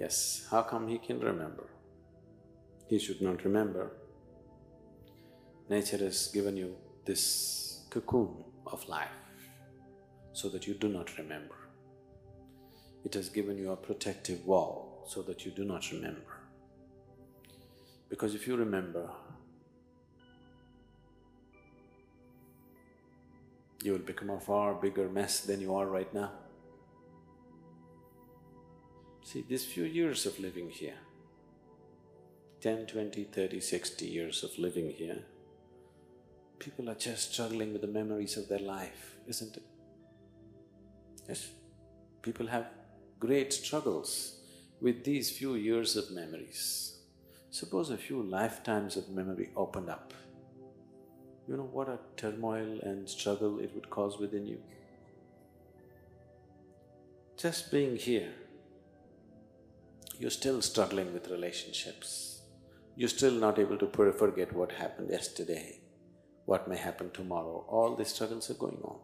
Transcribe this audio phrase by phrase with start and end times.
[0.00, 1.66] Yes, how come he can remember?
[2.88, 3.92] He should not remember.
[5.68, 8.30] Nature has given you this cocoon
[8.66, 9.20] of life
[10.32, 11.54] so that you do not remember.
[13.04, 16.34] It has given you a protective wall so that you do not remember.
[18.08, 19.06] Because if you remember,
[23.82, 26.30] you will become a far bigger mess than you are right now.
[29.30, 30.98] See, these few years of living here,
[32.62, 35.18] 10, 20, 30, 60 years of living here,
[36.58, 39.62] people are just struggling with the memories of their life, isn't it?
[41.28, 41.48] Yes,
[42.22, 42.72] people have
[43.20, 44.40] great struggles
[44.80, 46.98] with these few years of memories.
[47.52, 50.12] Suppose a few lifetimes of memory opened up,
[51.46, 54.58] you know what a turmoil and struggle it would cause within you?
[57.36, 58.32] Just being here,
[60.20, 62.42] you're still struggling with relationships.
[62.94, 65.80] You're still not able to forget what happened yesterday,
[66.44, 68.98] what may happen tomorrow, all these struggles are going on.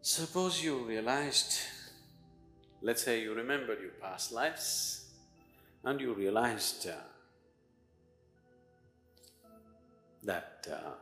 [0.00, 1.58] Suppose you realized,
[2.80, 5.10] let's say you remembered your past lives
[5.84, 6.92] and you realized uh,
[10.22, 10.92] that uh,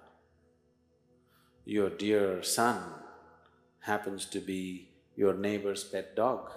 [1.65, 2.83] your dear son
[3.79, 6.51] happens to be your neighbor's pet dog.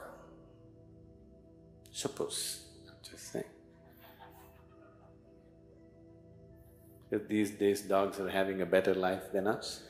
[1.98, 3.48] Suppose, I'm just think.
[7.09, 9.81] If these days dogs are having a better life than us,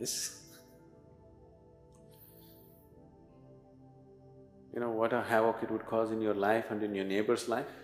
[0.00, 0.40] yes.
[4.72, 7.48] You know what a havoc it would cause in your life and in your neighbor's
[7.48, 7.76] life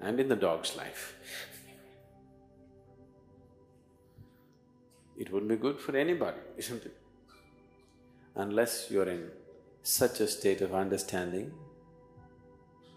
[0.00, 1.14] and in the dog's life.
[5.18, 6.96] It wouldn't be good for anybody, isn't it?
[8.34, 9.30] Unless you're in
[9.82, 11.52] such a state of understanding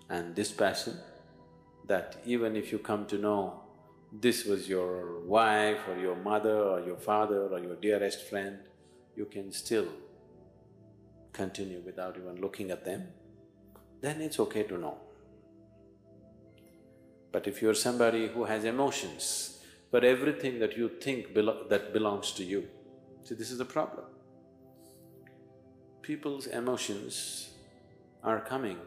[0.09, 0.97] and dispassion
[1.87, 3.61] that even if you come to know
[4.11, 8.59] this was your wife or your mother or your father or your dearest friend,
[9.15, 9.87] you can still
[11.31, 13.07] continue without even looking at them,
[14.01, 14.97] then it's okay to know.
[17.31, 22.31] But if you're somebody who has emotions for everything that you think belo that belongs
[22.33, 22.67] to you,
[23.23, 24.05] see this is the problem.
[26.01, 27.49] People's emotions
[28.23, 28.77] are coming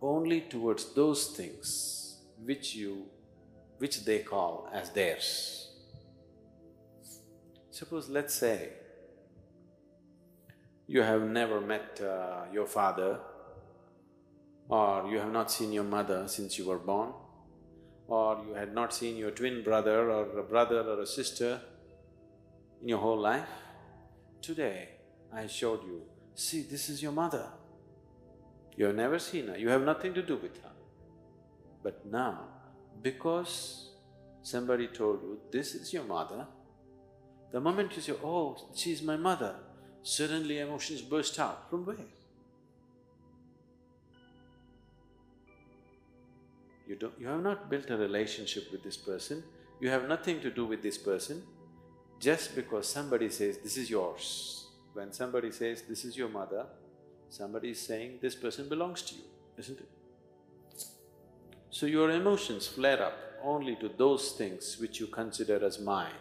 [0.00, 3.06] only towards those things which you…
[3.78, 5.26] which they call as theirs.
[7.70, 8.70] Suppose let's say
[10.86, 13.18] you have never met uh, your father
[14.68, 17.12] or you have not seen your mother since you were born
[18.08, 21.60] or you had not seen your twin brother or a brother or a sister
[22.82, 23.48] in your whole life,
[24.40, 24.88] today
[25.32, 26.02] I showed you,
[26.34, 27.46] see this is your mother.
[28.76, 30.70] You have never seen her, you have nothing to do with her.
[31.82, 32.44] But now,
[33.02, 33.90] because
[34.42, 36.46] somebody told you, this is your mother,
[37.50, 39.54] the moment you say, oh, she's my mother,
[40.02, 41.68] suddenly emotions burst out.
[41.68, 41.96] From where?
[46.88, 47.12] You don't…
[47.18, 49.42] you have not built a relationship with this person,
[49.80, 51.42] you have nothing to do with this person,
[52.20, 54.61] just because somebody says, this is yours.
[54.92, 56.66] When somebody says, this is your mother,
[57.28, 59.24] somebody is saying, this person belongs to you,
[59.58, 59.88] isn't it?
[61.70, 66.20] So your emotions flare up only to those things which you consider as mine.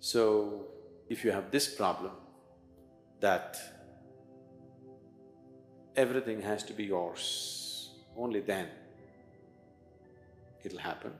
[0.00, 0.66] So,
[1.08, 2.12] if you have this problem,
[3.20, 3.56] that
[5.96, 8.68] everything has to be yours, only then
[10.62, 11.12] it'll happen,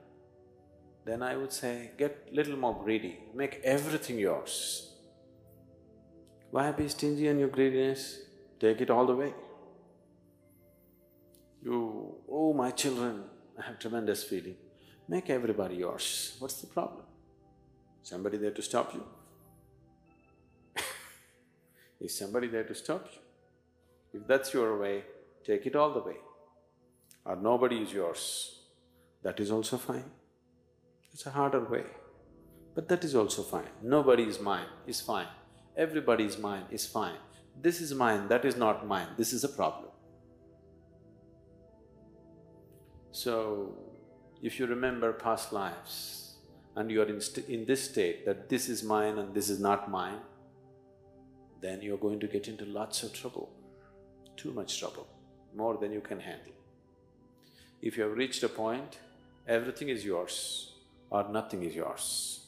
[1.04, 4.90] then I would say get little more greedy, make everything yours.
[6.50, 8.20] Why be stingy on your greediness?
[8.60, 9.34] Take it all the way.
[11.62, 13.24] You, oh my children,
[13.58, 14.56] I have tremendous feeling,
[15.08, 17.04] make everybody yours, what's the problem?
[18.02, 19.04] Somebody there to stop you?
[22.00, 24.20] Is somebody there to stop you?
[24.20, 25.04] If that's your way,
[25.44, 26.16] take it all the way.
[27.24, 28.60] Or nobody is yours,
[29.22, 30.04] that is also fine.
[31.14, 31.84] It's a harder way,
[32.74, 33.70] but that is also fine.
[33.80, 35.28] Nobody is mine is fine.
[35.76, 37.20] Everybody is mine is fine.
[37.62, 39.92] This is mine, that is not mine, this is a problem.
[43.12, 43.76] So,
[44.42, 46.34] if you remember past lives,
[46.74, 50.18] and you're in, in this state that this is mine and this is not mine,
[51.60, 53.50] then you're going to get into lots of trouble,
[54.36, 55.06] too much trouble,
[55.54, 56.54] more than you can handle.
[57.80, 58.98] If you have reached a point,
[59.46, 60.72] everything is yours
[61.10, 62.46] or nothing is yours,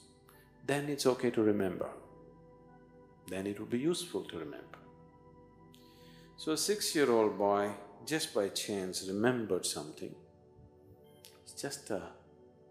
[0.67, 1.89] then it's okay to remember.
[3.29, 4.79] then it would be useful to remember.
[6.37, 7.71] So a six-year-old boy,
[8.07, 10.15] just by chance, remembered something.
[11.43, 12.01] It's just uh,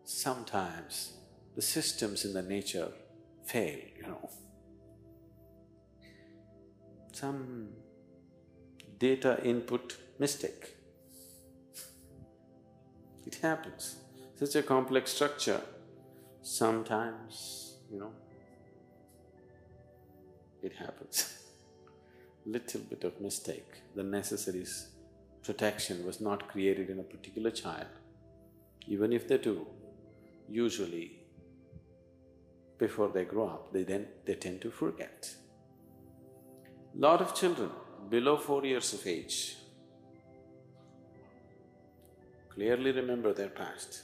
[0.04, 1.18] sometimes
[1.56, 2.90] the systems in the nature
[3.46, 4.30] fail, you know.
[7.12, 7.70] Some
[8.98, 10.76] data input mistake.
[13.26, 13.98] It happens.
[14.38, 15.62] Such a complex structure,
[16.42, 18.12] sometimes, you know,
[20.62, 21.38] it happens.
[22.46, 24.66] Little bit of mistake, the necessary
[25.42, 27.88] protection was not created in a particular child.
[28.88, 29.66] Even if they do,
[30.50, 31.20] usually
[32.78, 34.06] before they grow up, they then…
[34.26, 35.34] they tend to forget.
[36.94, 37.70] Lot of children
[38.10, 39.56] below four years of age
[42.50, 44.04] clearly remember their past,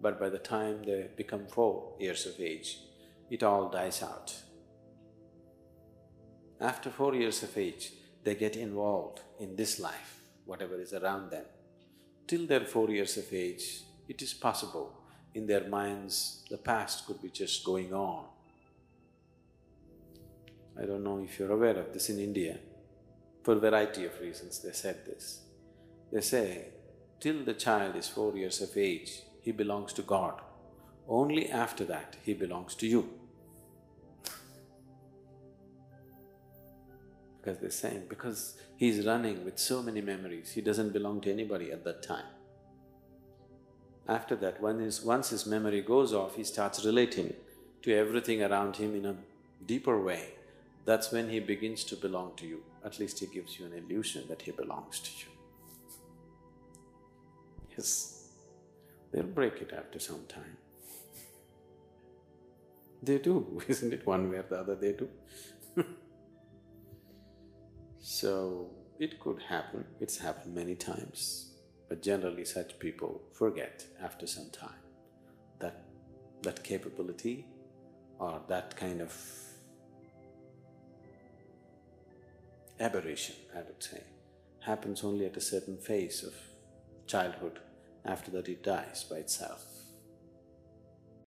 [0.00, 2.78] but by the time they become four years of age,
[3.30, 4.34] it all dies out.
[6.60, 11.44] After four years of age, they get involved in this life, whatever is around them.
[12.26, 14.92] Till they're four years of age, it is possible
[15.34, 18.24] in their minds the past could be just going on.
[20.80, 22.58] I don't know if you're aware of this in India,
[23.42, 25.42] for a variety of reasons they said this.
[26.12, 26.68] They say,
[27.20, 30.42] till the child is four years of age, he belongs to God.
[31.08, 33.08] Only after that, he belongs to you.
[37.46, 41.70] because they're saying, because he's running with so many memories, he doesn't belong to anybody
[41.70, 42.24] at that time.
[44.08, 47.34] After that, his, once his memory goes off, he starts relating
[47.82, 49.14] to everything around him in a
[49.64, 50.30] deeper way.
[50.84, 52.62] That's when he begins to belong to you.
[52.84, 55.32] At least he gives you an illusion that he belongs to you.
[57.76, 58.15] Yes,
[59.12, 60.56] they'll break it after some time.
[63.02, 64.06] They do, isn't it?
[64.06, 65.08] One way or the other, they do.
[68.08, 68.70] So,
[69.00, 71.50] it could happen, it's happened many times,
[71.88, 74.82] but generally such people forget after some time
[75.58, 75.82] that
[76.42, 77.46] that capability
[78.20, 79.12] or that kind of
[82.80, 84.02] aberration, I would say,
[84.60, 86.34] happens only at a certain phase of
[87.06, 87.58] childhood,
[88.06, 89.75] after that it dies by itself.